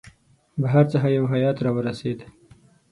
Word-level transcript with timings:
بهر 0.61 0.85
څخه 0.93 1.07
یو 1.17 1.25
هیئات 1.33 1.57
را 1.65 1.71
ورسېد. 1.75 2.19